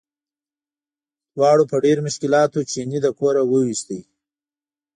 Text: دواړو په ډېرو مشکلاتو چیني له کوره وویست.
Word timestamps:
دواړو 1.35 1.63
په 1.71 1.75
ډېرو 1.83 2.01
مشکلاتو 2.07 2.67
چیني 2.71 2.99
له 3.05 3.11
کوره 3.19 3.41
وویست. 3.45 3.89